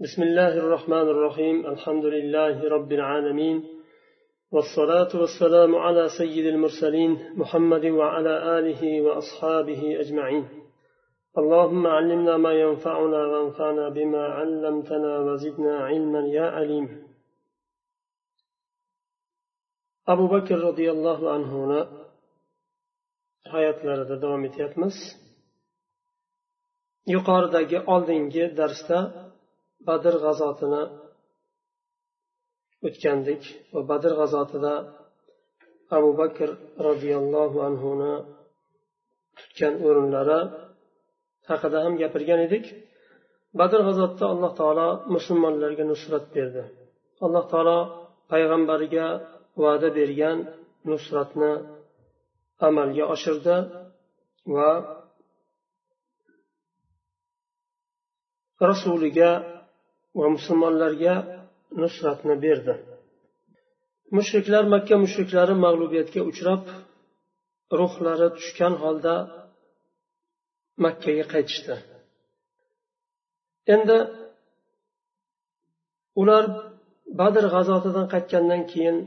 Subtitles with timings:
[0.00, 3.64] بسم الله الرحمن الرحيم الحمد لله رب العالمين
[4.50, 10.48] والصلاة والسلام على سيد المرسلين محمد وعلى آله وأصحابه أجمعين
[11.38, 17.06] اللهم علمنا ما ينفعنا وانفعنا بما علمتنا وزدنا علما يا عليم
[20.08, 21.50] أبو بكر رضي الله عنه
[23.46, 24.96] hayotlarida davom etyapmiz.
[27.06, 29.25] Yuqoridagi oldingi darsda
[29.88, 30.82] badr g'azotini
[32.86, 33.42] o'tgandik
[33.74, 34.74] va badr g'azotida
[35.96, 36.48] abu bakr
[36.86, 38.14] roziyallohu anhuni
[39.38, 40.40] tutgan o'rinlari
[41.50, 42.64] haqida ham gapirgan edik.
[43.60, 46.62] Badr g'azotida alloh taolo musulmonlarga nusrat berdi.
[47.24, 47.78] Alloh taolo
[48.30, 49.06] payg'ambariga
[49.62, 50.38] va'da bergan
[50.90, 51.52] nusratni
[52.68, 53.56] amalga oshirdi
[54.54, 54.70] va
[58.68, 59.30] rasuliga
[60.18, 61.14] va musulmonlarga
[61.80, 62.74] nusratni berdi.
[64.16, 66.62] Mushriklar makka mushriklari mag'lubiyatga uchrab
[67.80, 69.14] ruhlari tushgan holda
[70.84, 71.76] makkaga qaytishdi.
[73.74, 73.98] Endi
[76.20, 76.44] ular
[77.20, 78.98] badr g'azotidan qaytgandan keyin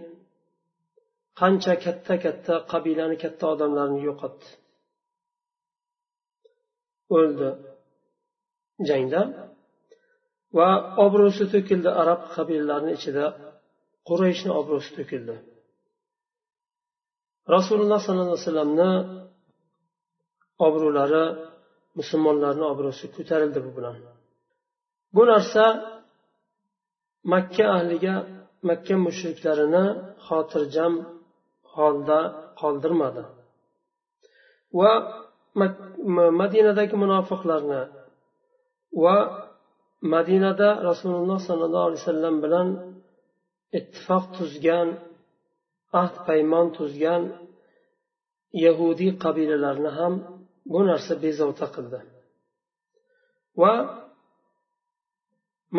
[1.39, 4.47] qancha katta katta qabilani katta odamlarni yo'qotdi.
[7.17, 7.49] O'ldi.
[8.89, 9.21] Jangda
[10.57, 10.69] va
[11.05, 13.25] obro'si to'kildi arab qabilalarini ichida.
[14.07, 15.35] Qurayshni obro'si to'kildi.
[17.55, 18.91] Rasululloh sollallohu alayhi vasallamni
[20.67, 21.25] obro'lari
[21.99, 23.95] musulmonlarni obro'si ko'tarildi bu bilan.
[25.15, 25.65] Bu narsa
[27.33, 28.15] makka ahliga
[28.69, 29.85] makka mushriklarini
[30.27, 30.93] xotirjam
[31.75, 32.19] holda
[32.61, 33.23] qoldirmadi.
[34.79, 34.91] Va
[36.41, 37.81] madinadagi munofiqlarni
[39.03, 39.17] va
[40.13, 42.67] madinada rasululloh sollallohu alayhi vasallam bilan
[43.77, 44.87] ittifoq tuzgan
[46.01, 47.21] ahd paymon tuzgan
[48.65, 50.13] yahudiy qabilalarni ham
[50.71, 51.99] bu narsa bezovta qildi.
[53.61, 53.73] Va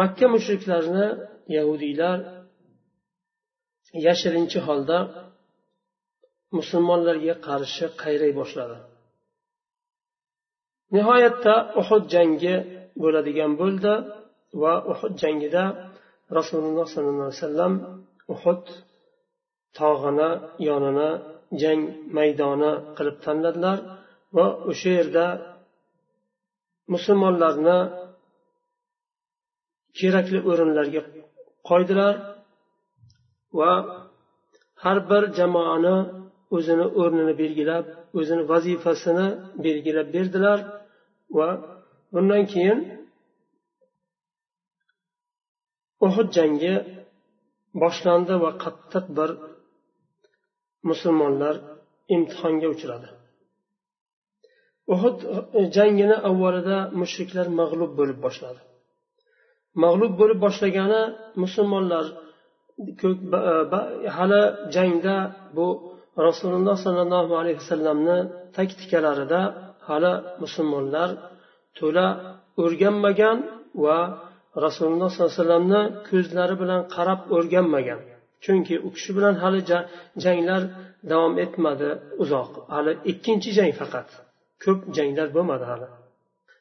[0.00, 1.08] makka mushriklarini
[1.56, 2.18] yahudiylar
[4.06, 4.98] yashirincha holda
[6.58, 8.78] musulmonlarga qarshi qayray boshladi.
[10.94, 12.54] Nihoyatda uhud jangi
[13.02, 13.92] bo'ladigan bo'ldi.
[14.62, 15.64] Va uhud jangida
[16.38, 17.72] rasululloh sollallohu alayhi vasallam
[18.34, 18.64] uhud
[19.78, 20.30] tog'ini
[20.68, 21.10] yonini
[21.62, 21.80] jang
[22.16, 23.78] maydoni qilib tanladilar
[24.36, 25.26] va o'sha yerda
[26.94, 27.78] musulmonlarni
[29.98, 31.00] kerakli o'rinlarga
[31.68, 32.14] qo'ydilar
[33.58, 33.72] va
[34.82, 35.96] har bir jamoani
[36.56, 37.84] o'zini o'rnini belgilab
[38.18, 39.26] o'zini vazifasini
[39.64, 40.58] belgilab berdilar
[41.36, 41.48] va
[42.14, 42.78] bundan keyin
[46.06, 46.74] uhud jangi
[47.82, 49.30] boshlandi va qattiq bir
[50.90, 51.54] musulmonlar
[52.14, 53.08] imtihonga uchradi.
[54.94, 55.16] Uhud
[55.58, 58.60] e, jangini avvalida mushriklar mag'lub bo'lib boshladi.
[59.84, 61.02] Mag'lub bo'lib boshlagani
[61.42, 62.04] musulmonlar
[63.06, 63.08] e,
[64.16, 64.42] hali
[64.74, 65.16] jangda
[65.56, 65.66] bu
[66.28, 68.18] rasululloh sollallohu alayhi vasallamni
[68.56, 69.40] taktikalarida
[69.88, 70.12] hali
[70.42, 71.08] musulmonlar
[71.78, 72.06] to'la
[72.62, 73.36] o'rganmagan
[73.84, 73.98] va
[74.64, 78.00] rasululloh sollallohu alayhi vasallamni ko'zlari bilan qarab o'rganmagan.
[78.44, 79.60] Chunki u kishi bilan hali
[80.24, 80.62] janglar
[81.10, 81.90] davom etmadi
[82.22, 82.50] uzoq.
[82.74, 84.08] Hali ikkinchi jang faqat.
[84.64, 85.88] Ko'p janglar bo'lmadi hali.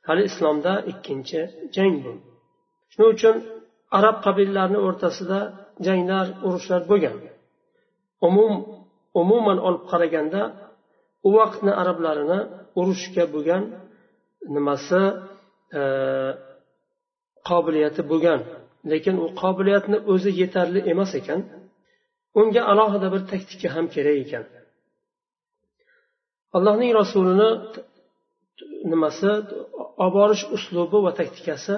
[0.08, 1.40] Hali islomda ikkinchi
[1.76, 2.12] jang bu.
[2.92, 3.36] Shuning uchun
[3.98, 5.40] arab qabilalarini o'rtasida
[5.88, 7.18] janglar urushlar bo'lgan.
[8.28, 8.54] Umum
[9.22, 10.42] umuman olib qaraganda
[11.28, 12.40] u vaqtni arablarini
[12.80, 13.64] urushga bo'lgan
[14.56, 15.02] nimasi
[17.50, 18.42] qobiliyati bo'lgan.
[18.92, 21.42] Lekin u qobiliyatni o'zi yetarli emas ekan
[22.40, 24.46] unga alohida bir taktika ham kerak ekan.
[26.58, 27.50] Allohning rasulini
[28.92, 29.30] nimasi
[30.04, 31.76] olib borish uslubi va taktikasi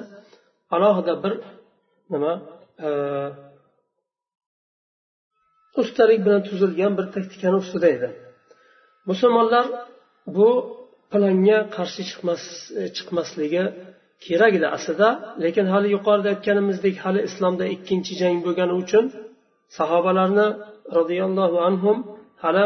[0.75, 1.33] alohida bir
[2.13, 2.33] nima
[2.85, 2.89] e,
[5.81, 8.09] ustalik bilan tuzilgan bir taktikani ustida edi.
[9.09, 9.65] Musulmonlar
[10.37, 10.49] bu
[11.11, 12.43] planga qarshi chiqmas
[12.79, 13.63] e, chiqmasligi
[14.25, 15.09] kerak edi aslida
[15.43, 19.05] lekin hali yuqorida aytganimizdek hali islomda ikkinchi jang bo'lgani uchun
[19.77, 20.47] sahobalarni
[20.97, 21.97] roziyallohu anhum
[22.43, 22.65] hali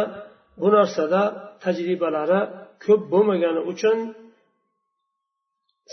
[0.62, 1.22] bu narsada
[1.64, 2.42] tajribalari
[2.86, 3.98] ko'p bo'lmagani uchun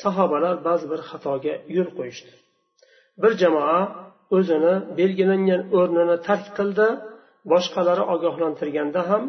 [0.02, 2.32] sahobalar ba'zi bir xatoga yo'l qo'yishdi.
[3.22, 3.80] Bir jamoa
[4.36, 6.86] o'zini belgilangan o'rnini tark qildi
[7.52, 9.24] boshqalari ogohlantirganda ham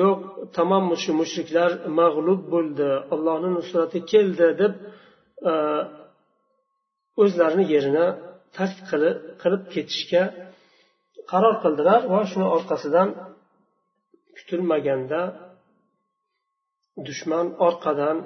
[0.00, 0.18] yo'q
[0.56, 1.70] tamom shu mushriklar
[2.00, 4.72] mag'lub bo'ldi allohni nusrati keldi deb
[7.22, 8.06] o'zlarini yerini
[8.56, 8.78] tark
[9.42, 10.22] qilib ketishga
[11.30, 13.08] qaror qildilar va shuni orqasidan
[14.36, 15.20] kutilmaganda
[17.06, 18.16] dushman orqadan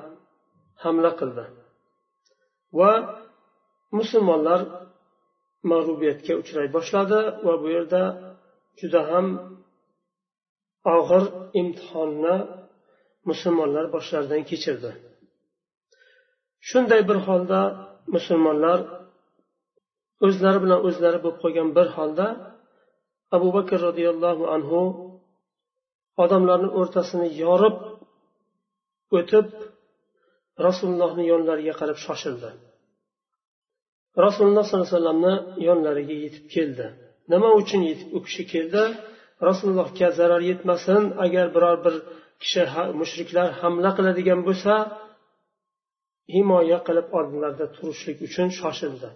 [0.82, 1.44] hamla qildi.
[2.78, 2.93] Va
[3.99, 4.61] musulmonlar
[5.72, 8.02] mag'lubiyatga uchray boshladi va bu yerda
[8.81, 9.26] juda ham
[10.96, 11.25] og'ir
[11.61, 12.37] imtihonni
[13.31, 14.90] musulmonlar boshlaridan kechirdi.
[16.69, 17.61] Shunday bir holda
[18.14, 18.78] musulmonlar
[20.26, 22.26] o'zlari bilan o'zlari bo'lib qolgan bir holda
[23.37, 24.81] abu bakr roziyallohu anhu
[26.25, 27.76] odamlarni o'rtasini yorib
[29.19, 29.49] o'tib
[30.66, 32.50] rasulullohni yonlariga qarab shoshildi.
[34.26, 35.34] Rasululloh sollallohu alayhi vasallamni
[35.69, 36.87] yonlariga yetib keldi.
[37.32, 38.82] Nima uchun yetib u kishi keldi?
[39.49, 41.94] Rasulullohga zarar yetmasin agar biror bir
[42.43, 42.62] kishi
[43.00, 44.72] mushriklar hamla qiladigan bo'lsa
[46.35, 49.09] himoya qilib oldinlarida turishlik uchun shoshildi.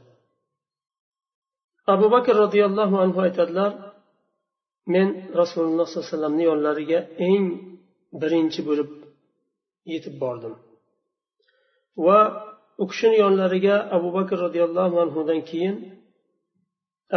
[1.95, 3.73] Abu bakr roziyallohu anhu aytadilar
[4.95, 5.09] men
[5.41, 7.45] rasululloh sollallohu alayhi vasallamni yonlariga eng
[8.21, 8.91] birinchi bo'lib
[9.93, 10.55] yetib bordim.
[12.07, 12.19] Va
[12.83, 15.77] u kishini yonlariga abu bakr roziyallohu anhudan keyin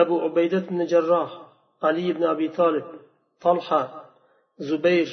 [0.02, 1.32] abu ubaydat ibn jarroh
[1.88, 2.88] ali ibn abi tolib
[3.44, 3.82] tolha
[4.68, 5.10] zubayr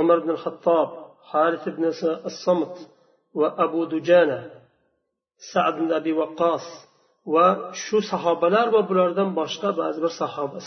[0.00, 0.88] umar ibn xattob
[1.30, 1.84] haris ibn
[2.44, 2.95] samt va
[3.64, 4.40] abu dujana
[5.50, 6.64] sad ibn abi vaqqos
[7.34, 7.46] va
[7.82, 10.12] shu sahobalar va bulardan boshqa ba'zi bir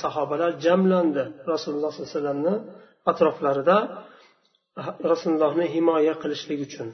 [0.04, 2.56] sahobalar jamlandi rasululloh sollallohu alayhi vasallamni
[3.12, 3.77] atroflarida
[5.12, 6.88] rasulullohni himoya qilishlik uchun.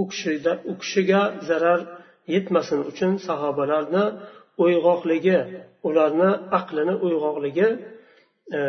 [0.00, 1.80] U kishida u kishiga zarar
[2.34, 4.04] yetmasin uchun sahobalarni
[4.64, 5.38] uyg'oqligi
[5.88, 7.68] ularni aqlini uyg'oqligi
[8.58, 8.60] e,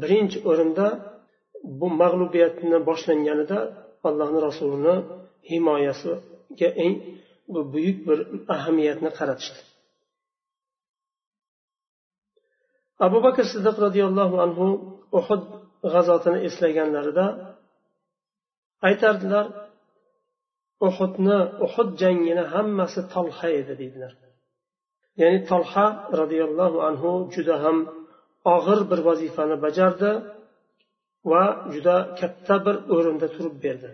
[0.00, 0.86] birinchi o'rinda
[1.80, 3.58] bu mag'lubiyatni boshlanganida
[4.10, 4.94] allohni rasulini
[5.50, 6.94] himoyasiga eng
[7.74, 8.18] buyuk bir
[8.54, 9.60] ahamiyatni qaratishdi.
[13.06, 14.66] Abu bakr siddiq roziyallohu anhu
[15.18, 15.42] uhud
[15.92, 17.26] g'azotini eslaganlarida
[18.88, 19.46] aytardilar
[20.88, 24.12] uhudni uhud jangini hammasi tolha edi deydilar
[25.20, 25.86] ya'ni tolha
[26.20, 27.76] roziyallohu anhu juda ham
[28.54, 30.10] og'ir bir vazifani bajardi.
[31.30, 31.44] Va
[31.74, 33.90] juda katta bir o'rinda turib berdi.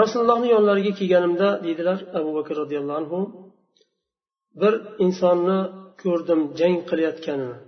[0.00, 3.20] Rasulullohni yonlariga kelganimda deydilar abu bakr roziyallohu anhu
[4.60, 4.74] bir
[5.04, 5.58] insonni
[6.02, 7.58] ko'rdim jang qilayotganini.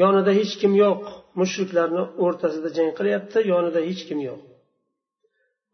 [0.00, 1.02] Yonida hech kim yo'q
[1.40, 4.40] mushriklarni o'rtasida jang qilyapti yonida hech kim yo'q.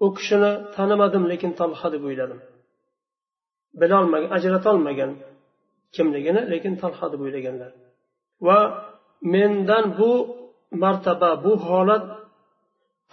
[0.05, 2.40] U kishini tanimadim lekin talha deb o'yladim.
[3.81, 5.12] Bilolmagan ajratolmagan
[5.96, 7.70] kimligini lekin talha deb o'ylaganlar.
[8.46, 8.58] Va
[9.34, 10.12] mendan bu
[10.82, 12.04] martaba bu holat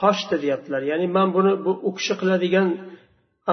[0.01, 0.81] qochdi deyaptilar.
[0.91, 2.67] Ya'ni man buni bu u kishi qiladigan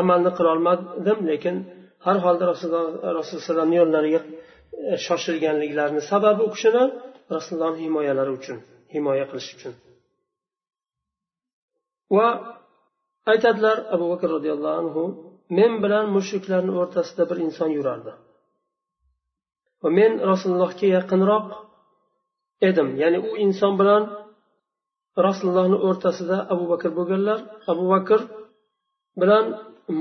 [0.00, 1.56] amalni qilolmadim lekin
[2.04, 2.87] har holda rasululloh
[3.19, 4.20] rasululloh yo'llariga
[4.93, 6.84] e, shoshilganliklarini sababi u kishini
[7.37, 8.58] rasulullohni himoyalari uchun
[8.94, 9.75] himoya qilish uchun.
[12.16, 12.28] Va
[13.32, 15.02] aytadilar abu bakr roziyallohu anhu
[15.58, 18.12] men bilan mushriklarni o'rtasida bir inson yurardi.
[19.82, 21.46] Va men rasulullohga yaqinroq
[22.69, 22.88] edim.
[23.03, 24.03] Ya'ni u inson bilan
[25.26, 27.38] rasulullohni o'rtasida abu bakr bo'lganlar.
[27.73, 28.20] Abu bakr
[29.20, 29.44] bilan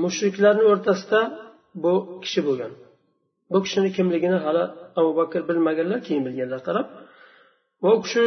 [0.02, 1.20] mushriklarni o'rtasida
[1.82, 1.92] bu
[2.24, 2.72] kishi bo'lgan.
[3.52, 4.64] Bu kishini kimligini hali
[5.00, 6.86] abu bakr bilmaganlar keyin bilganlar qarab.
[7.82, 8.22] Va u kishi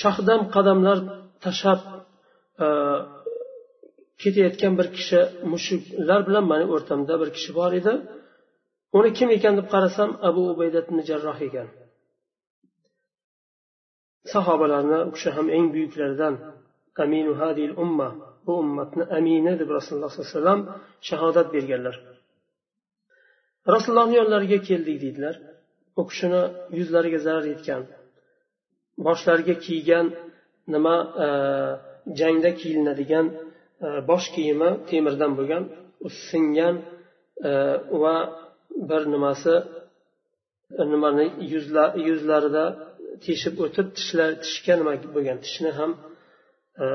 [0.00, 0.98] shahdam qadamlar
[1.44, 1.80] tashlab
[2.64, 2.66] e,
[4.22, 5.20] ketayotgan bir kishi
[5.52, 7.92] mushuklar bilan mani o'rtamda bir kishi bor edi.
[8.98, 11.68] Uni kim ekan deb qarasam abu ubaydatni jarroh ekan.
[14.32, 16.34] Sahobalarni u kishi ham eng buyuklaridan
[17.04, 18.08] aminu hadil umma
[18.46, 20.60] bu ummatni amini deb rasululloh sollallohu alayhi vasallam
[21.08, 21.96] shahodat berganlar.
[23.74, 25.34] Rasulullohni yonlariga keldik deydilar.
[26.00, 26.42] U kishini
[26.78, 27.82] yuzlariga zarar yetgan
[29.06, 30.06] boshlariga kiygan
[30.74, 31.28] nima e,
[32.20, 33.26] jangda kiyilinadigan
[33.86, 35.62] e, bosh kiyimi temirdan bo'lgan
[36.28, 36.74] singan
[37.48, 37.50] e,
[38.02, 38.16] va
[38.88, 39.54] bir nimasi
[40.92, 41.26] nimani
[42.08, 42.64] yuzlarida
[43.24, 45.90] teshib o'tib tishlar tishga nima bo'lgan tishni ham
[46.84, 46.86] e,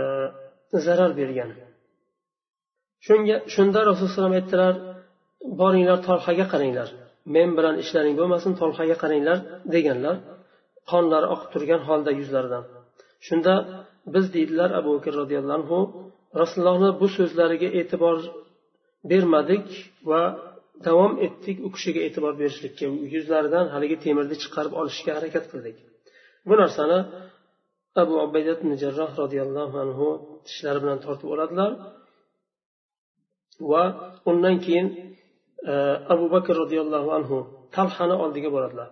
[0.86, 1.50] zarar bergan.
[3.06, 4.74] Shunga shunda rasululloh aytdilar
[5.62, 6.90] boringlar tolhaga qaranglar.
[7.36, 9.38] Men bilan ishlaring bo'lmasin tolhaga qaranglar
[9.76, 10.16] deganlar.
[10.92, 12.64] Qonlari oqib turgan holda yuzlaridan.
[13.28, 13.54] Shunda
[14.14, 15.80] biz deydilar abu bakr roziyallohu anhu
[16.42, 18.18] rasulullohni bu so'zlariga e'tibor
[19.12, 19.66] bermadik
[20.10, 20.22] va
[20.88, 22.86] davom etdik u kishiga e'tibor berishlikka.
[23.16, 25.78] Yuzlaridan haligi temirni chiqarib olishga harakat qildik.
[26.48, 27.00] Bu narsani
[28.02, 30.08] abu ubaydat jarroh roziyallohu anhu
[30.46, 31.72] tishlari bilan tortib oladilar.
[33.72, 33.84] Va
[34.30, 34.88] undan keyin
[35.72, 35.74] e,
[36.14, 37.38] abu bakr roziyallohu anhu
[37.76, 38.90] talhani oldiga boradilar.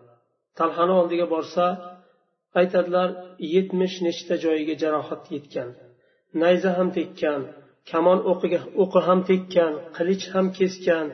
[0.60, 1.66] Talhani oldiga borsa
[2.60, 3.10] aytadilar
[3.56, 5.70] yetmish nechta joyiga jarohat yetgan
[6.42, 7.42] nayza ham tekkan
[7.92, 11.08] kamon o'qiga o'qi ham tekkan qilich ham kesgan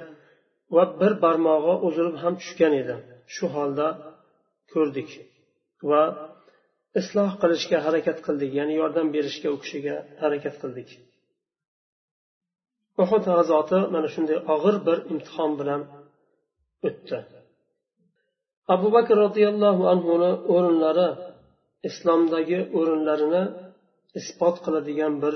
[0.75, 2.95] va bir barmog'i uzilib ham tushgan edi.
[3.35, 3.87] Shu holda
[4.73, 5.09] ko'rdik.
[5.89, 6.03] Va
[6.99, 8.51] isloh qilishga harakat qildik.
[8.59, 10.89] Ya'ni yordam berishga u kishiga harakat qildik.
[13.03, 15.81] Uhud g'azoti mana shunday og'ir bir imtihon bilan
[16.87, 17.17] o'tdi.
[18.73, 21.07] Abu bakr roziyallohu anhuni o'rinlari
[21.89, 23.43] islomdagi o'rinlarini
[24.19, 25.35] isbot qiladigan bir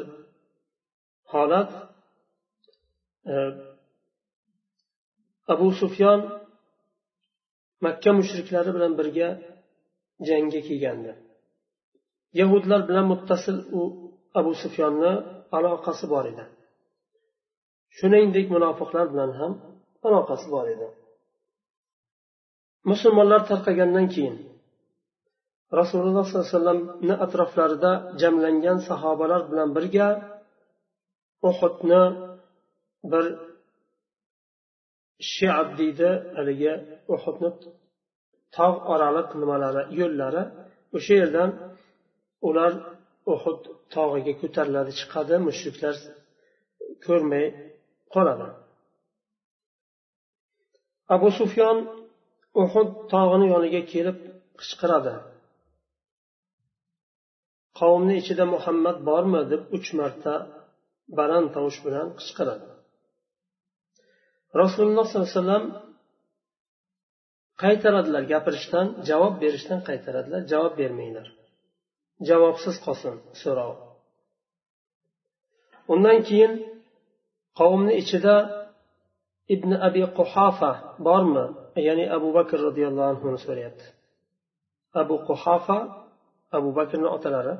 [1.34, 1.72] holat
[3.32, 3.36] e,
[5.54, 6.20] abu sufyon
[7.86, 9.30] makka mushriklari bilan birga
[10.28, 11.12] jangga kelgandi.
[12.40, 13.82] Yahudlar bilan muttasil u
[14.40, 15.14] abu sufyonni
[15.58, 16.46] aloqasi bor edi.
[17.98, 19.54] Shuningdek munofiqlar bilan ham
[20.08, 20.88] aloqasi bor edi.
[22.92, 24.36] Musulmonlar tarqagandan keyin
[25.80, 30.08] rasululloh sollallohu alayhi vasallamni atroflarida jamlangan sahobalar bilan birga
[31.50, 32.04] uhudni
[33.12, 33.26] bir
[35.34, 36.74] shiab deydi haligi
[37.16, 37.50] uhudni
[38.58, 40.44] tog' oraliq nimalari yo'llari
[40.98, 41.50] o'sha yerdan
[42.48, 42.74] ular
[43.34, 43.62] uhud
[43.96, 45.96] tog'iga ko'tariladi chiqadi mushriklar
[47.06, 47.46] ko'rmay
[48.14, 48.48] qoladi.
[51.16, 51.78] Abu sufyon
[52.64, 54.18] uhud tog'ini yoniga kelib
[54.60, 55.16] qichqiradi.
[57.80, 60.34] Qavmni ichida muhammad bormi deb uch marta
[61.20, 62.68] baland tovush bilan qichqiradi.
[64.62, 65.66] Rasululloh sollallohu alayhi vasallam
[67.62, 71.28] qaytaradilar gapirishdan javob berishdan qaytaradilar javob bermanglar.
[72.30, 73.74] Javobsiz qolsin so'rov.
[75.94, 76.54] Undan keyin
[77.60, 78.36] qavmni ichida
[79.56, 80.72] ibn abi quhafa
[81.08, 81.46] bormi?
[81.88, 83.86] Ya'ni abu bakr roziyallohu anhuni so'rayapti.
[85.02, 85.78] Abu quhafa
[86.58, 87.56] abu bakrni otalari.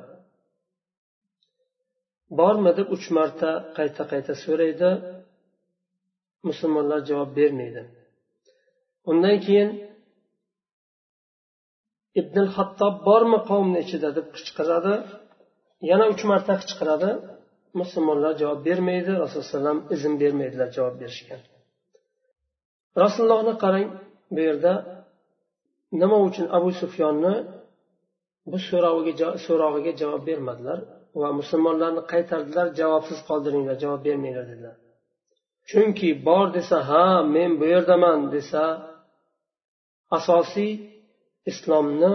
[2.38, 4.90] Bormi deb uch marta qayta qayta so'raydi.
[6.48, 7.82] Musulmonlar javob bermaydi.
[9.10, 9.68] Undan keyin
[12.20, 14.94] ibn hattob bormi qavmni ichida deb qichqiradi.
[15.90, 17.10] Yana uch marta qichqiradi.
[17.80, 19.12] Musulmonlar javob bermaydi.
[19.24, 21.36] Rasululloh alayhi vasallam izn bermaydilar javob berishga.
[23.02, 23.88] Rasulullohni qarang
[24.34, 24.72] bu yerda
[26.00, 27.34] nima uchun abu sufyonni
[28.50, 28.58] bu
[29.46, 30.78] so'rog'iga javob bermadilar
[31.20, 34.76] va musulmonlarni qaytardilar javobsiz qoldiringlar javob bermanglar dedilar.
[35.70, 38.62] Chunki bor desa ha men bu yerdaman desa
[40.18, 40.72] asosiy
[41.50, 42.12] islomni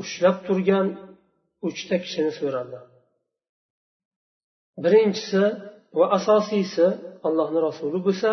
[0.00, 0.86] ushlab turgan
[1.68, 2.78] uchta kishini so'radi.
[4.84, 5.42] Birinchisi
[5.98, 6.86] va asosiysi
[7.26, 8.30] allohni rasuli bo'lsa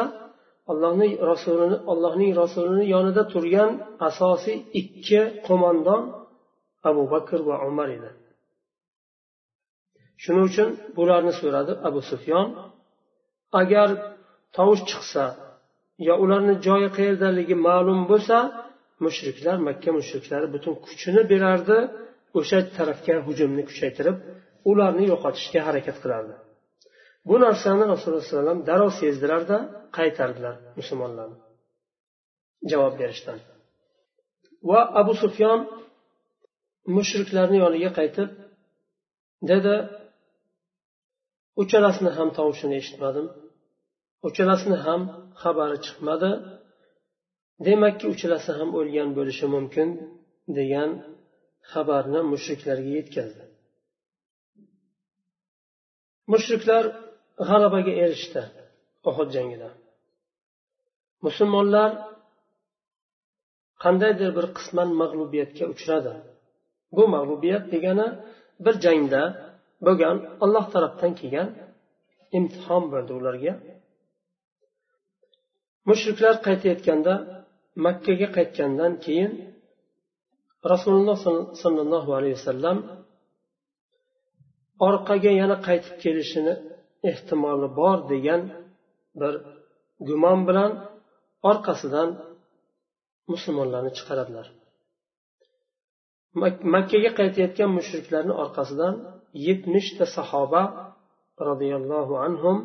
[0.71, 3.71] allohni rasulini allohning rasulini yonida turgan
[4.09, 6.01] asosiy ikki qo'mondon
[6.89, 8.09] abu bakr va umar edi.
[10.23, 12.47] Shuning uchun bularni so'radi abu sufyon
[13.61, 13.89] agar
[14.55, 15.23] tovush chiqsa
[16.07, 18.37] yo ularni joyi qayerdaligi ma'lum bo'lsa
[19.05, 21.77] mushriklar makka mushriklari butun kuchini berardi
[22.39, 24.17] o'sha tarafga hujumni kuchaytirib
[24.71, 26.35] ularni yo'qotishga harakat qilardi.
[27.29, 29.57] Bu narsani rasululloh alayhi vasallam darrov sezdilarda
[29.97, 31.37] qaytardilar musulmonlarni.
[32.71, 33.37] Javob berishdan.
[34.69, 35.59] Va abu sufyon
[36.97, 38.29] mushriklarni yoniga qaytib
[39.51, 39.75] dedi
[41.61, 43.25] uchalasini ham tovushini eshitmadim.
[44.27, 45.01] Uchalasini ham
[45.41, 46.31] xabari chiqmadi.
[47.67, 49.87] Demakki uchalasi ham o'lgan bo'lishi mumkin
[50.57, 50.89] degan
[51.71, 53.43] xabarni mushriklarga yetkazdi.
[56.33, 56.83] Mushriklar
[57.47, 58.43] g'alabaga erishdi
[59.09, 59.69] uhud jangida.
[61.25, 61.91] Musulmonlar
[63.83, 66.13] qandaydir bir qisman mag'lubiyatga uchradi.
[66.95, 68.07] Bu mag'lubiyat degani
[68.65, 69.23] bir jangda
[69.85, 71.49] bo'lgan alloh tarafdan kelgan
[72.37, 73.53] imtihon bo'ldi ularga.
[75.89, 77.13] Mushriklar qaytayotganda
[77.85, 79.31] makkaga qaytgandan keyin
[80.71, 81.17] rasululloh
[81.63, 82.77] sollallohu alayhi vasallam
[84.87, 86.53] orqaga yana qaytib kelishini
[87.11, 88.41] ehtimoli bor degan
[89.19, 89.33] bir
[90.07, 90.71] gumon bilan
[91.49, 92.09] orqasidan
[93.31, 94.47] musulmonlarni chiqaradilar.
[96.75, 98.93] Makkaga qaytayotgan mushriklarni orqasidan
[99.47, 100.61] yetmishta sahoba
[101.49, 102.57] roziyallohu anhum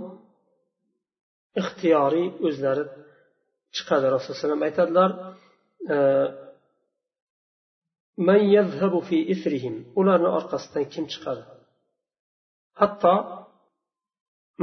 [1.60, 2.84] ixtiyoriy o'zlari
[3.76, 4.06] chiqadi.
[4.14, 5.10] Rasululloh alayhi vasallam aytadilar
[5.94, 5.96] e,
[10.00, 11.42] ularni orqasidan kim chiqadi?
[12.80, 13.14] Hatto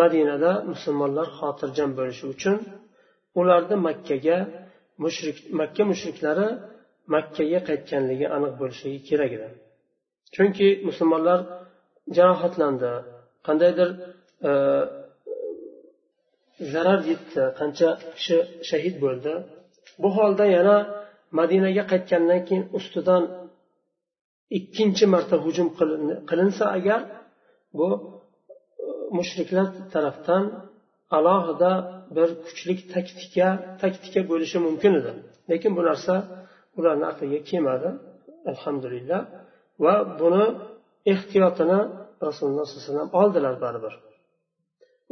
[0.02, 2.56] madinada musulmonlar xotirjam bo'lishi uchun
[3.40, 4.38] ularni makkaga
[5.04, 6.48] mushrik makka mushriklari
[7.16, 9.50] makkaga qaytganligi aniq bo'lishligi kerak edi.
[10.36, 11.40] Chunki musulmonlar
[12.18, 12.92] jarohatlandi.
[13.48, 13.90] Qandaydir
[14.50, 14.52] e,
[16.74, 17.42] zarar yetdi.
[17.60, 18.38] Qancha kishi
[18.70, 19.34] shahid bo'ldi.
[20.02, 20.78] Bu holda yana
[21.40, 23.24] madinaga qaytgandan keyin ustidan
[24.58, 25.68] ikkinchi marta hujum
[26.30, 27.00] qilinsa agar
[27.78, 30.44] bu e, mushriklar tarafdan
[31.18, 31.72] alohida
[32.16, 33.48] bir kuchlik taktika
[33.82, 35.12] taktika bo'lishi mumkin edi.
[35.52, 36.14] Lekin bu narsa
[36.78, 37.90] ularni aqliga kelmadi
[38.52, 39.22] alhamdulillah.
[39.84, 40.46] Va buni
[41.14, 41.80] ehtiyotini
[42.28, 43.94] rasululloh sollallohu alayhi vasallam oldilar baribir.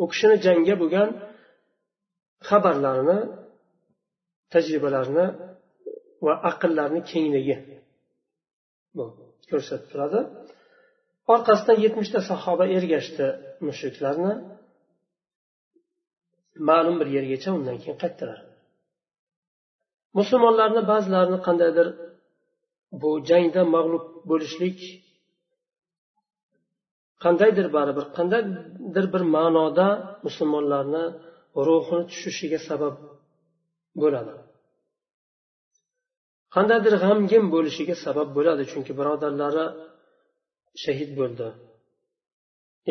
[0.02, 1.10] U kishini jangga bo'lgan
[2.52, 3.18] xabarlarini
[4.54, 5.26] tajribalarini
[6.26, 7.58] va aqllarini kengligi
[8.96, 9.04] bu
[9.52, 10.20] ko'rsatib turadi.
[11.34, 13.28] Orqasidan yetmishta sahoba ergashdi
[13.68, 14.34] mushriklarni.
[16.70, 18.40] Ma'lum bir yergacha undan keyin qaytdilar.
[20.20, 21.88] Musulmonlarni ba'zilarini qandaydir
[23.02, 24.80] bu jangda mag'lub bo'lishlik
[27.24, 29.88] qandaydir baribir qandaydir bir ma'noda
[30.26, 31.06] musulmonlarni
[31.68, 32.96] ruhini tushishiga sabab
[34.02, 34.36] bo'ladi.
[36.56, 39.66] Qandaydir g'amgin bo'lishiga sabab bo'ladi chunki birodarlari
[40.84, 41.48] shahid bo'ldi.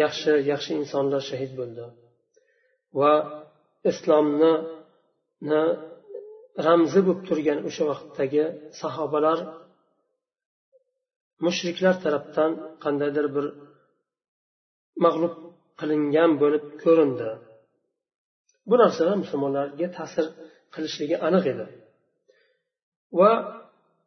[0.02, 1.84] Yaxshi yaxshi insonlar shahid bo'ldi.
[3.00, 3.12] Va
[3.90, 4.52] islomni
[6.66, 8.44] ramzi bo'lib turgan o'sha vaqtdagi
[8.80, 9.38] sahobalar
[11.46, 12.50] mushriklar tarafdan
[12.84, 13.46] qandaydir bir
[15.04, 15.34] mag'lub
[15.80, 17.30] qilingan bo'lib ko'rindi.
[18.68, 20.26] Bu narsalar musulmonlarga ta'sir
[20.74, 21.66] qilishligi aniq edi.
[23.18, 23.32] Va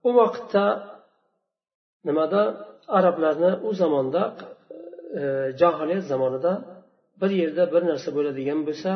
[0.08, 0.66] u vaqtda
[2.08, 2.42] nimada?
[3.00, 4.22] Arablarni u zamonda
[5.20, 5.22] e,
[5.60, 6.54] johiliyat zamonida
[7.22, 8.92] bir yerda bir narsa bo'ladigan bo'lsa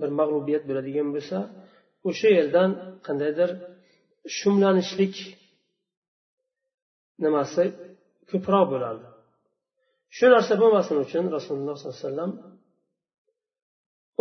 [0.00, 1.38] bir mag'lubiyat bo'ladigan bo'lsa
[2.08, 2.70] o'sha yerdan
[3.06, 3.50] qandaydir
[4.38, 5.14] shumlanishlik
[7.24, 7.64] nimasi
[8.30, 9.06] ko'proq bo'lardi.
[10.16, 12.32] Shu narsa bo'lmasin uchun rasululloh sollallohu alayhi vasallam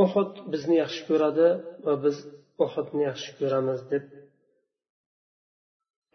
[0.04, 1.48] uhud bizni yaxshi ko'radi
[1.86, 2.18] va biz
[2.66, 4.04] uhudni yaxshi ko'ramiz deb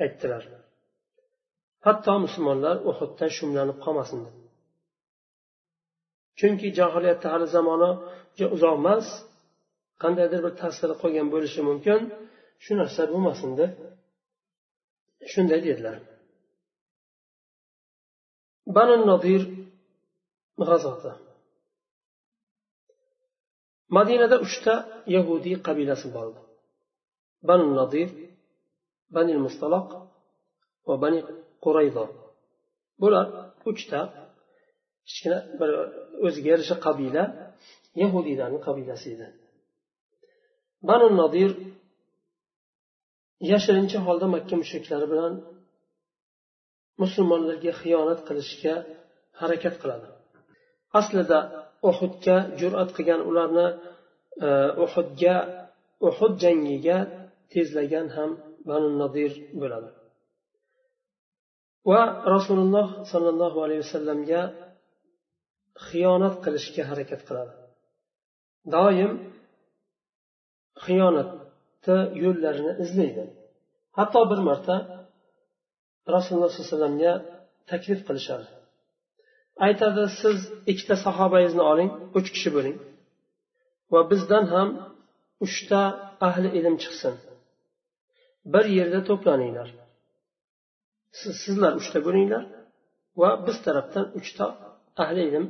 [0.04, 0.42] aytdilar.
[1.86, 4.20] Hatto musulmonlar uhuddan shumlanib qolmasin
[6.38, 7.90] chunki johiliyatda hali zamoni
[8.56, 9.06] uzoq emas
[10.02, 12.00] qandaydir bir ta'siri qolgan bo'lishi mumkin.
[12.64, 13.72] Shu narsa bo'lmasin deb
[15.32, 15.96] shunday dedilar.
[18.76, 19.42] Banu nodir
[20.68, 21.12] g'azoti
[23.96, 24.74] madinada uchta
[25.16, 26.40] yahudiy qabilasi bor edi.
[27.48, 28.08] Banu nadir
[29.16, 29.88] bani mustaloq
[30.88, 31.20] va bani
[31.64, 32.04] qurayzo
[33.02, 33.26] bular
[33.70, 34.00] uchta
[35.06, 35.70] kichkina bir
[36.26, 37.24] o'ziga yarasha qabila
[38.02, 39.26] yahudiylarni qabilasi edi.
[40.88, 41.50] Banu nodir
[43.52, 45.32] yashirincha holda makka mushriklari bilan
[47.02, 48.74] musulmonlarga xiyonat qilishga
[49.40, 50.08] harakat qiladi.
[51.00, 51.38] Aslida
[51.88, 53.66] uhudga jur'at qilgan ularni
[54.46, 54.48] e,
[54.84, 55.36] uhudga
[56.08, 56.98] uhud jangiga
[57.52, 58.30] tezlagan ham
[58.68, 59.90] banu nodir bo'ladi.
[61.90, 62.02] Va
[62.34, 64.42] rasululloh sollallohu alayhi vasallamga
[65.86, 67.52] xiyonat qilishga harakat qiladi.
[68.74, 69.12] Doim
[70.84, 73.24] xiyonatni yo'llarini izlaydi.
[73.98, 74.76] Hatto bir marta
[76.14, 77.12] rasululloh sollallohu alayhi vasallamga
[77.70, 78.46] taklif qilishadi.
[79.66, 80.38] Aytadi siz
[80.70, 82.76] ikkita sahobangizni oling uch kishi bo'ling
[83.92, 84.68] va bizdan ham
[85.46, 85.80] uchta
[86.28, 87.14] ahli ilm chiqsin.
[88.52, 89.68] Bir yerda to'planinglar.
[91.18, 92.44] Siz sizlar uchta bo'linglar
[93.20, 94.44] va biz tarafdan uchta
[95.02, 95.46] ahli ilm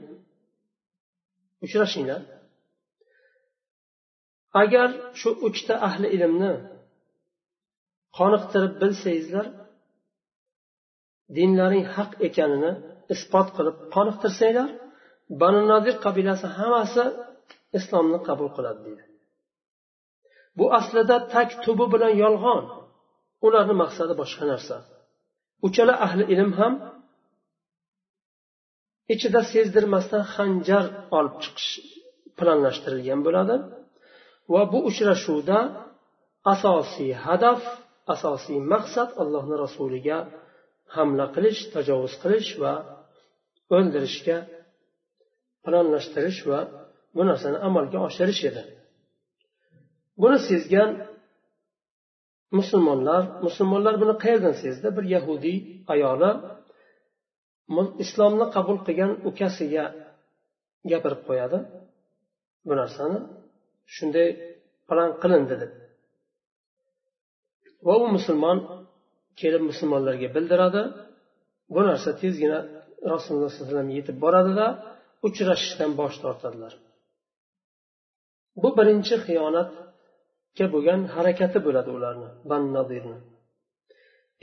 [1.64, 2.23] uchrashinglar.
[4.62, 4.88] Agar
[5.21, 6.55] shu uchta ahli ilmni
[8.19, 9.47] qoniqtirib bilsangizlar
[11.37, 12.73] dinlaring haq ekanini
[13.14, 14.71] isbot qilib qoniqtirsanglar
[15.43, 17.05] banu nodir qabilasi hammasi
[17.79, 19.05] islomni qabul qiladi deydi.
[20.59, 22.64] Bu aslida tak tubi bilan yolg'on.
[23.47, 24.77] Ularni maqsadi boshqa narsa.
[25.67, 26.73] Uchala ahli ilm ham
[29.14, 30.85] ichida sezdirmasdan xanjar
[31.19, 31.73] olib chiqish
[32.38, 33.57] planlashtirilgan bo'ladi
[34.53, 35.59] va bu uchrashuvda
[36.55, 37.61] asosiy hadaf
[38.14, 40.19] asosiy maqsad allohni rasuliga
[40.94, 42.74] hamla qilish tajovuz qilish va
[43.76, 44.38] o'ldirishga
[45.64, 46.61] planlashtirish va
[47.16, 48.62] bu narsani amalga oshirish edi.
[50.22, 50.90] Buni sezgan
[52.59, 54.88] musulmonlar musulmonlar buni qayerdan sezdi?
[54.96, 55.59] Bir yahudiy
[55.94, 56.30] ayoli
[58.04, 59.85] islomni qabul qilgan ukasiga
[60.90, 61.59] gapirib qo'yadi.
[62.66, 63.18] Bu narsani
[63.94, 64.28] shunday
[64.88, 65.72] plan qilindi deb.
[67.87, 68.59] Va u musulmon
[69.40, 70.83] kelib musulmonlarga bildiradi.
[71.75, 72.59] Bu narsa tezgina
[73.12, 74.66] rasululloh sollallohu alayhi vasallam yetib boradida
[75.27, 76.73] uchrashishdan bosh tortadilar.
[78.62, 83.18] Bu birinchi xiyonatga bo'lgan harakati bo'ladi ularni banu nadirni.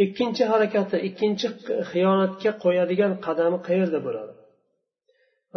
[0.06, 1.47] Ikkinchi harakati ikkinchi
[1.91, 4.34] xiyonatga qo'yadigan qadami qayerda bo'ladi?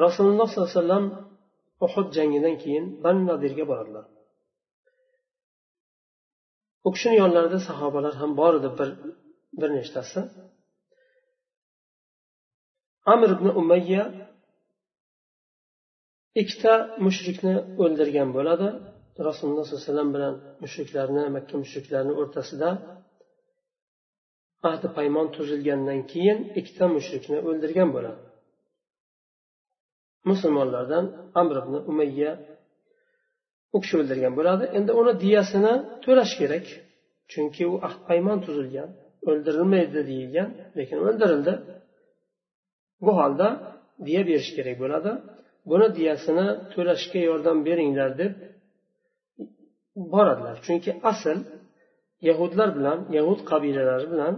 [0.04, 1.06] Rasululloh sollallohu alayhi vasallam
[1.86, 4.04] uhud jangidan keyin banu nadirga boradilar.
[6.86, 8.88] U kishini yonlarida sahobalar ham bor edi bir
[9.60, 10.20] bir nechtasi.
[13.12, 14.02] Amir ibn umayya
[16.40, 16.72] ikkita
[17.06, 18.68] mushrikni o'ldirgan bo'ladi.
[19.28, 22.68] Rasululloh sollallohu alayhi vasallam bilan mushriklarni makka mushriklarini o'rtasida
[24.68, 28.22] ahdi paymon tuzilgandan keyin ikkita mushrikni o'ldirgan bo'ladi.
[30.30, 31.04] Musulmonlardan
[31.40, 32.32] amr ibn umayya
[33.74, 34.64] u kishi o'ldirgan bo'ladi.
[34.78, 36.66] Endi uni diyasini to'lash kerak
[37.32, 38.90] chunki u ahd paymon tuzilgan.
[39.28, 41.52] O'ldirilmaydi deyilgan lekin o'ldirildi.
[43.04, 43.48] Bu holda
[44.06, 45.12] diya berish kerak bo'ladi.
[45.70, 48.32] Buni diyasini to'lashga yordam beringlar deb
[50.12, 50.56] boradilar.
[50.66, 51.38] Chunki asl
[52.28, 54.34] yahudlar bilan yahud qabilalari bilan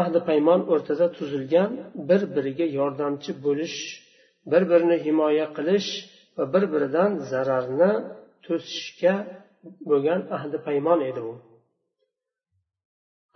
[0.00, 1.70] ahdi paymon o'rtada tuzilgan
[2.08, 3.78] bir biriga yordamchi bo'lish
[4.50, 5.88] bir birini himoya qilish
[6.36, 7.92] va bir biridan zararni
[8.46, 9.14] to'sishga
[9.90, 11.32] bo'lgan ahdi paymon edi u.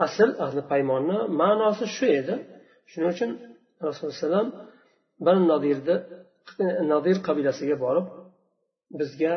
[0.06, 2.34] asl ahli paymonni ma'nosi shu edi.
[2.90, 3.30] Shuning uchun
[3.86, 4.48] rasululloh alayhivasallam
[5.26, 5.96] bir nodirni
[6.92, 8.06] nodir qabilasiga borib
[9.00, 9.34] bizga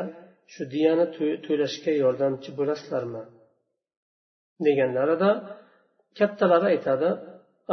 [0.54, 1.06] shu diyani
[1.46, 3.24] to'lashga yordamchi bo'lasizlarmi?
[4.68, 5.30] deganlarida
[6.20, 7.10] kattalari aytadi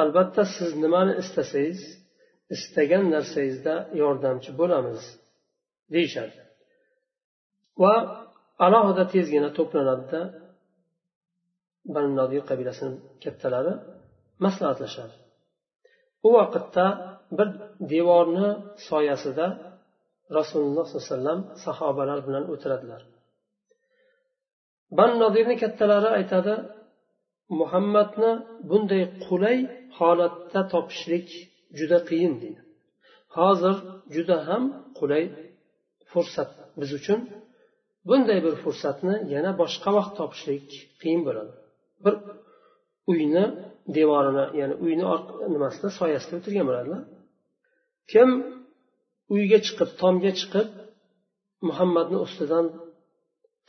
[0.02, 1.80] albatta siz nimani istasangiz
[2.54, 5.02] istagan narsangizda yordamchi bo'lamiz
[5.94, 6.38] deyishadi
[7.82, 7.94] va
[8.66, 10.20] alohida tezgina to'planadida
[11.94, 13.72] banu nodir qabilasini kattalari
[14.44, 15.14] maslahatlashadi.
[16.26, 16.86] U vaqtda
[17.38, 17.48] bir
[17.92, 18.48] devorni
[18.88, 19.46] soyasida
[20.38, 23.02] rasululloh sollallohu alayhi vasallam sahobalar bilan o'tiradilar.
[24.98, 26.54] Banu nodirni kattalari aytadi
[27.60, 28.32] muhammadni
[28.70, 29.58] bunday qulay
[29.98, 31.28] holatda topishlik
[31.78, 32.62] juda qiyin deydi.
[33.36, 33.76] Hozir
[34.14, 34.62] juda ham
[34.98, 35.24] qulay
[36.10, 37.20] fursat biz uchun.
[38.08, 40.66] Bunday bir fursatni yana boshqa vaqt topishlik
[41.02, 41.52] qiyin bo'ladi.
[42.04, 42.14] Bir
[43.12, 43.44] uyni
[43.96, 45.04] devorini ya'ni uyni
[45.54, 47.02] nimasida soyasida o'tirgan bo'ladilar
[48.12, 48.28] kim
[49.34, 50.68] uyga chiqib tomga chiqib
[51.68, 52.66] muhammadni ustidan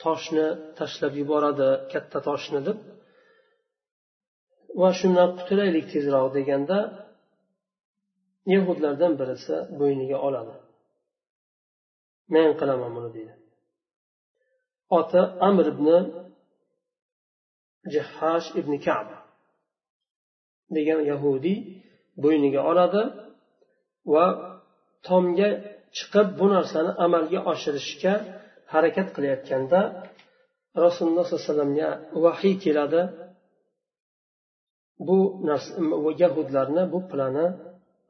[0.03, 0.47] toshni
[0.79, 2.77] tashlab yuboradi katta toshni deb
[4.81, 6.77] va shundan qutulaylik tezroq deganda
[8.53, 10.55] yahudlardan birisi bo'yniga oladi.
[12.33, 13.33] Men qilaman buni deydi.
[14.99, 15.87] Oti amr ibn
[17.93, 19.17] jahhash ibn kaba
[20.75, 21.57] degan yahudiy
[22.23, 23.03] bo'yniga oladi
[24.13, 24.25] va
[25.07, 25.49] tomga
[25.97, 28.13] chiqib bu narsani amalga oshirishga
[28.73, 29.79] harakat qilayotganda
[30.85, 31.89] rasululloh sollallohu alayhi vasallamga
[32.25, 33.01] vahiy keladi.
[35.07, 35.17] Bu
[35.49, 35.71] narsa
[36.23, 37.47] yahudlarni bu plani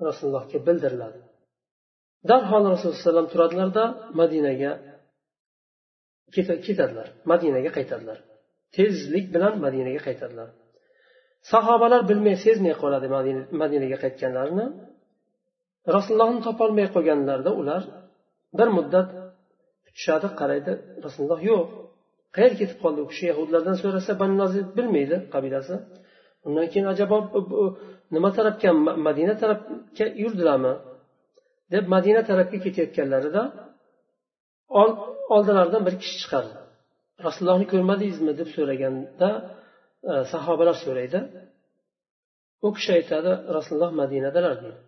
[0.08, 1.20] rasulullohga bildiriladi.
[2.30, 3.84] Darhol rasululloh alayhi vasallam turadilarda
[4.20, 4.72] madinaga
[6.66, 8.18] ketadilar madinaga qaytadilar.
[8.76, 10.50] Tezlik bilan madinaga qaytadilar.
[11.52, 13.08] Sahobalar bilmay sezmay qoladi
[13.62, 14.66] madinaga qaytganlarini
[15.96, 17.82] rasulullohni topolmay qolganlarida ular
[18.58, 19.08] bir muddat
[19.86, 20.72] kutishadi qaraydi
[21.06, 21.68] rasululloh yo'q
[22.36, 23.24] qayerga ketib qoldi u kishi?
[23.32, 24.46] Yahudlardan so'rasa banu
[24.78, 25.76] bilmaydi qabilasi.
[26.48, 27.18] Undan keyin ajabo
[28.16, 28.70] nima tarafga
[29.08, 30.74] madina tarafga yurdilarmi?
[31.74, 33.44] deb madina tarafga ketayotganlarida
[35.36, 36.52] oldilaridan bir kishi chiqadi
[37.28, 39.30] rasulullohni ko'rmadingizmi deb so'raganda
[40.12, 41.20] e, sahobalar so'raydi.
[42.66, 44.80] U kishi aytadi rasululloh madinadalar deydi.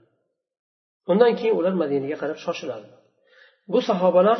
[1.11, 2.87] Undan keyin ular madinaga qarab shoshiladi.
[3.71, 4.39] Bu sahobalar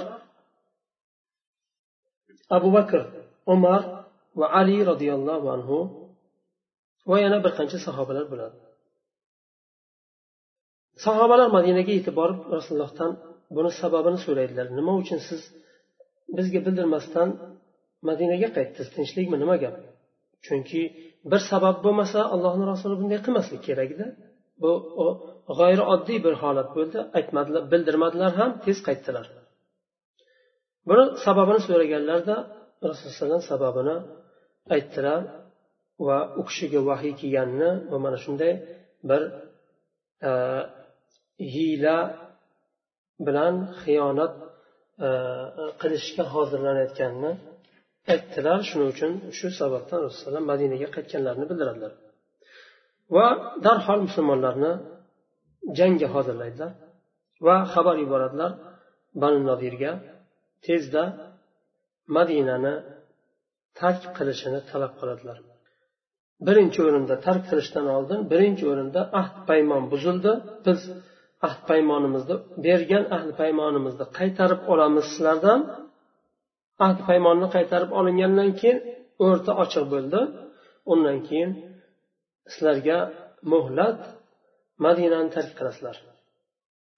[2.57, 3.01] abu bakr
[3.53, 3.81] umar
[4.39, 5.77] va ali roziyallohu anhu
[7.09, 8.57] va yana bir qancha sahobalar bo'ladi.
[11.05, 13.11] Sahobalar madinaga yetib borib rasulullohdan
[13.55, 14.65] buni sababini so'raydilar.
[14.77, 15.41] Nima uchun siz
[16.37, 17.29] bizga bildirmasdan
[18.09, 19.35] madinaga qaytdi tinchlikmi?
[19.43, 19.75] Nima gap?
[20.45, 20.81] Chunki
[21.31, 24.07] bir sabab bo'lmasa allohni rasuli bunday qilmaslik kerak edi
[24.61, 24.71] bu
[25.59, 26.99] g'ayrioddiy bir holat bo'ldi.
[27.17, 29.25] Aytmadilar bildirmadilar ham tez qaytdilar.
[30.89, 32.35] Buni sababini so'raganlarida
[32.89, 33.95] rasululloh sababini
[34.75, 35.21] aytdilar
[36.07, 38.53] va u kishiga vahiy kelganini va mana shunday
[39.09, 39.21] bir
[40.29, 40.31] e,
[41.53, 41.97] hiyla
[43.27, 44.33] bilan xiyonat
[45.07, 45.09] e,
[45.81, 47.31] qilishga hozirlanayotganini
[48.11, 51.93] aytdilar shuning uchun shu sababdan rasululloh madinaga qaytganlarini bildiradilar.
[53.15, 53.27] Va
[53.65, 54.71] darhol musulmonlarni
[55.77, 56.71] jangga hozirlaydilar
[57.47, 58.51] va xabar yuboradilar
[59.21, 59.91] banu nodirga
[60.65, 61.03] tezda
[62.17, 62.75] madinani
[63.79, 65.37] tark qilishini talab qiladilar.
[66.47, 70.31] Birinchi o'rinda tark qilishdan oldin birinchi o'rinda ahd paymon buzildi.
[70.65, 70.79] Biz
[71.47, 72.35] ahd paymonimizni
[72.65, 75.59] bergan ahd paymonimizni qaytarib olamiz sizlardan.
[76.85, 78.77] Ahd paymonni qaytarib olingandan keyin
[79.25, 80.21] o'rta ochiq bo'ldi.
[80.91, 81.51] Undan keyin
[82.51, 82.97] sizlarga
[83.53, 83.99] muhlat
[84.85, 85.95] madinani tark qilasizlar.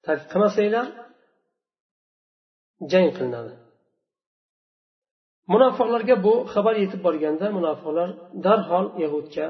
[0.06, 0.88] Tark qilmasanglar
[2.92, 3.54] jang qilinadi.
[5.54, 8.10] Munofiqlarga bu xabar yetib borganda munofiqlar
[8.46, 9.46] darhol yahudga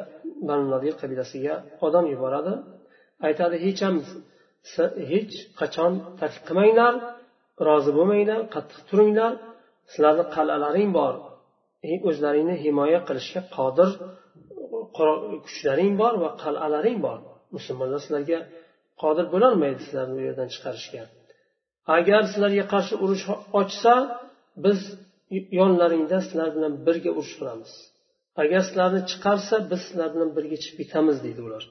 [0.47, 1.53] banu nadir qabilasiga
[1.85, 2.53] odam yuboradi.
[3.27, 3.95] Aytadi hech ham
[5.11, 6.93] hech qachon tark qilmanglar
[7.67, 9.31] rozi bo'lmanglar qattiq turinglar.
[9.93, 11.13] Sizlarni qal'alaring bor.
[12.09, 13.89] O'zlaringni himoya qilishga qodir
[15.45, 17.19] kuchlaring bor va qal'alaring bor.
[17.55, 18.39] Musulmonlar sizlarga
[19.01, 21.03] qodir bo'lolmaydi sizlarni bu yerdan chiqarishga.
[21.97, 23.25] Agar sizlarga qarshi urush
[23.61, 23.93] ochsa
[24.65, 24.79] biz
[25.59, 27.71] yonlaringda sizlar bilan birga urush qilamiz
[28.41, 31.63] agar sizlarni chiqarsa biz sizlar bilan birga chiqib ketamiz deydi ular.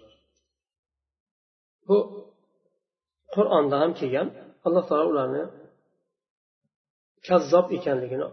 [1.88, 1.96] Bu
[3.34, 4.28] qur'onda ham kelgan.
[4.66, 5.42] Alloh taolo ularni
[7.28, 8.26] kazzob ekanligini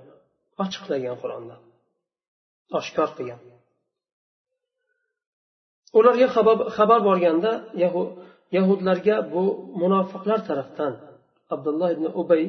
[0.64, 1.56] ochiqlagan qur'onda.
[2.80, 3.42] Oshkor qilgan.
[5.98, 6.28] Ularga
[6.78, 7.52] xabar borganda
[8.56, 9.44] yahudlarga bu
[9.82, 10.94] munofiqlar tarafdan
[11.54, 12.44] abdulloh ibn ubay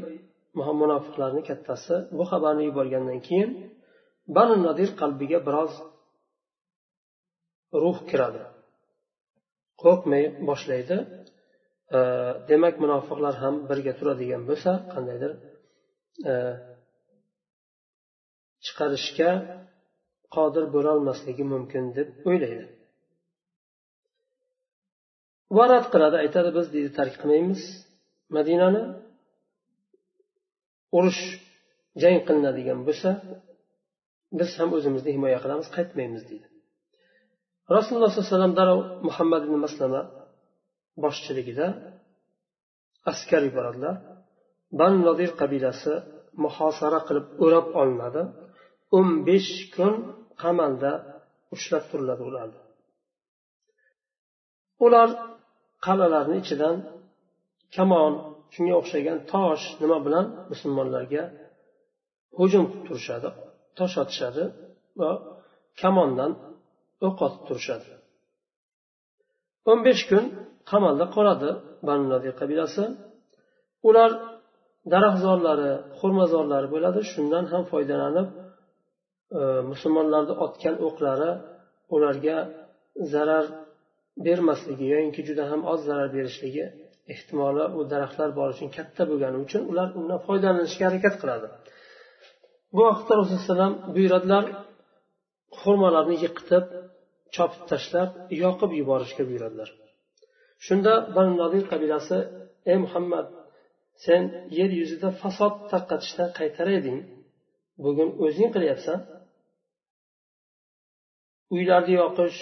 [0.82, 3.50] munofiqlarni kattasi bu xabarni yuborgandan keyin
[4.36, 5.72] banu nadir qalbiga biroz
[7.82, 8.42] ruh kiradi.
[9.82, 10.96] Qo'rqmay boshlaydi.
[12.50, 15.32] Demak munofiqlar ham birga turadigan bo'lsa qandaydir
[16.30, 16.34] E,
[18.64, 19.30] chiqarishga
[20.34, 22.64] qodir bo'lolmasligi mumkin deb o'ylaydi.
[25.56, 27.62] Va rad qiladi aytadi biz deydi tark qilmaymiz.
[28.36, 28.82] Madinani
[30.96, 31.22] urush
[32.02, 33.10] jang qilinadigan bo'lsa
[34.38, 36.46] biz ham o'zimizni himoya qilamiz qaytmaymiz deydi.
[37.76, 40.00] Rasululloh sollallohu alayhi vasallam darrov muhammad ibn maslama
[41.04, 41.66] boshchiligida
[43.12, 43.94] askar yuboradilar.
[44.78, 45.92] Banu nodir qabilasi
[46.44, 48.22] muhosara qilib o'rab olinadi.
[48.96, 49.94] O'n besh kun
[50.42, 50.92] qamalda
[51.54, 52.60] ushlab turiladi ularni.
[54.86, 55.08] Ular
[55.86, 56.76] qal'alarni ichidan
[57.76, 58.12] kamon
[58.54, 61.22] shunga o'xshagan tosh nima bilan musulmonlarga
[62.38, 63.28] hujum qilib turishadi
[63.78, 64.44] tosh otishadi
[65.00, 65.10] va
[65.80, 66.32] kamondan
[67.06, 67.88] o'q otib turishadi.
[69.70, 70.24] O'n besh kun
[70.70, 71.50] qamalda qoladi
[71.88, 72.84] banu nadir qabilasi.
[73.88, 74.10] Ular
[74.92, 77.00] daraxtzorlari xurmazorlari bo'ladi.
[77.12, 78.28] Shundan ham foydalanib
[79.38, 79.40] e,
[79.70, 81.30] musulmonlarni otgan o'qlari
[81.94, 82.38] ularga
[83.12, 83.46] zarar
[84.26, 86.64] bermasligi yoyinki juda ham oz zarar berishligi
[87.14, 91.46] ehtimoli u daraxtlar bor uchun katta bo'lgani uchun ular undan foydalanishga harakat qiladi.
[92.74, 94.44] Bu vaqtda rasululloh buyuradilar
[95.60, 96.64] xurmalarni yiqitib
[97.34, 98.10] chopib tashlab
[98.44, 99.68] yoqib yuborishga buyuradilar.
[100.66, 102.18] Shunda banu nodir qabilasi
[102.70, 103.26] ey muhammad
[104.04, 104.22] sen
[104.58, 106.98] yer yuzida fasod tarqatishdan qaytar eding
[107.84, 108.98] bugun o'zing qilyapsan.
[111.54, 112.40] Uylarni yoqish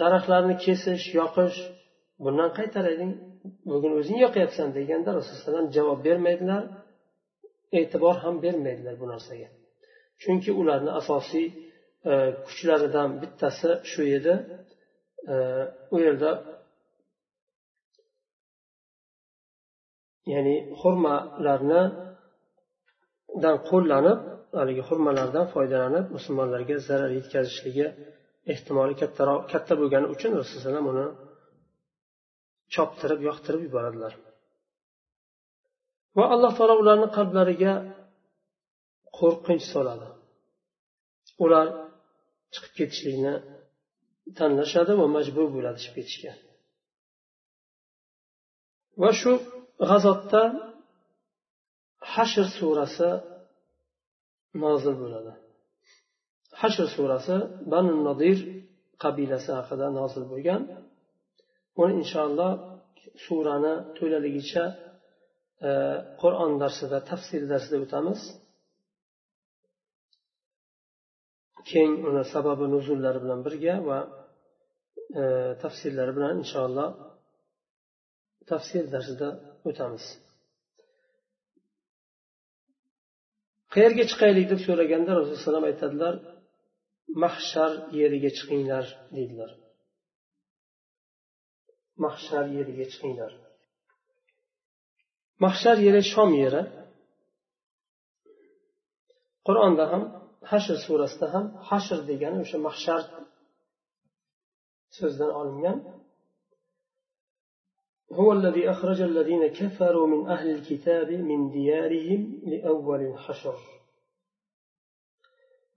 [0.00, 1.58] daraxtlarni kesish yoqish
[2.24, 3.12] bundan qaytar eding
[3.70, 6.62] bugun o'zing yoqyapsan deganda rasululloh alayhi vasallam javob bermaydilar
[7.78, 9.48] e'tibor ham bermaydilar bu narsaga.
[10.22, 11.46] Chunki ularni asosiy
[12.10, 12.12] e,
[12.46, 14.34] kuchlaridan bittasi shu edi.
[15.32, 15.36] E,
[15.94, 16.30] u yerda
[20.32, 21.82] ya'ni xurmalarni
[23.42, 24.18] dan qo'llanib
[24.58, 27.86] haligi xurmalardan foydalanib musulmonlarga zarar yetkazishligi
[28.52, 31.06] ehtimoli kattaroq katta bo'lgani uchun rasululloh uni
[32.74, 34.12] choptirib yoqtirib yuboradilar.
[36.16, 37.72] Va alloh taolo ularni qalblariga
[39.18, 40.08] qo'rqinch soladi.
[41.44, 41.66] Ular
[42.52, 43.34] chiqib ketishlikni
[44.38, 46.32] tanlashadi va majbur bo'ladi chiqib ketishga.
[49.02, 49.32] Va shu
[49.88, 50.42] g'azotda
[52.14, 53.10] hashr surasi
[54.62, 55.32] nozil bo'ladi.
[56.60, 57.36] Hashr surasi
[57.72, 58.38] banu nodir
[59.02, 60.62] qabilasi haqida nozil bo'lgan.
[61.82, 62.52] Uni inshaalloh
[63.24, 64.64] surani to'laligicha
[65.68, 65.70] e,
[66.20, 68.20] qur'on darsida tafsir darsida o'tamiz.
[71.70, 73.98] Keng uni sababi nuzullari bilan birga va
[75.20, 75.22] e,
[75.62, 76.88] tafsirlari bilan inshaalloh
[78.50, 79.28] tafsir darsida
[79.68, 80.04] o'tamiz.
[83.74, 86.14] Qayerga chiqaylik deb so'raganda rasululloh alayhivasallam aytadilar
[87.24, 89.50] mahshar yeriga chiqinglar deydilar.
[92.04, 93.32] Mahshar yeriga chiqinglar.
[95.44, 96.62] Mahshar yeri shom yeri.
[99.46, 100.02] Qur'onda ham
[100.50, 103.02] hashr surasida ham hashr degani o'sha mahshar
[104.96, 105.78] so'zidan olingan
[108.12, 113.54] هو الذي أخرج الذين كفروا من أهل الكتاب من ديارهم لأول الحشر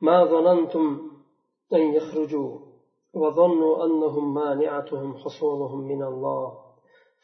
[0.02, 1.12] ما ظننتم
[1.74, 2.60] أن يخرجوا
[3.14, 6.64] وظنوا أنهم مانعتهم حصولهم من الله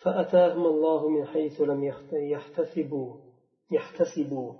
[0.02, 3.15] فأتاهم الله من حيث لم يحتسبوا
[3.72, 4.54] يحتسبوا.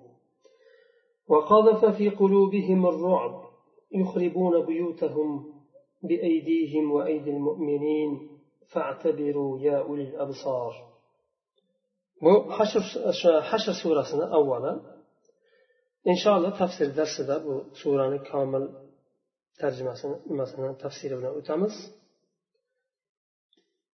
[1.28, 3.44] وقذف في قلوبهم الرعب
[3.92, 5.54] يخربون بيوتهم
[6.04, 8.39] بأيديهم وأيدي المؤمنين.
[12.24, 14.74] bu hashr o'sha hashr surasini avvali
[16.12, 18.66] inshaalloh tafsir darsida bu surani komil
[19.62, 21.76] tarjimasini nimasini tafsiri bilan o'tamiz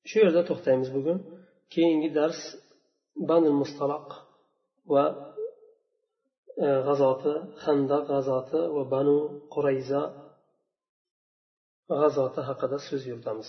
[0.09, 1.19] shu yerda to'xtaymiz bugun
[1.75, 2.41] keyingi dars
[3.31, 4.09] banul mustaloq
[4.95, 5.05] va
[6.67, 7.33] e, g'azoti
[7.65, 9.17] handaq g'azoti va banu
[9.55, 10.03] qurayza
[12.01, 13.49] g'azoti haqida so'z yuritamiz